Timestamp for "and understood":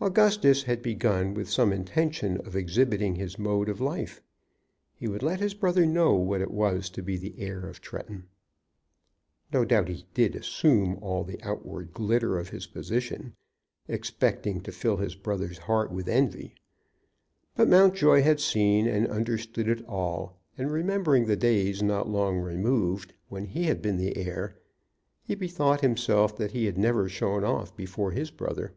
18.88-19.68